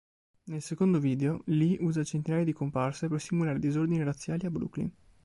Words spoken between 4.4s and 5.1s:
a Brooklyn.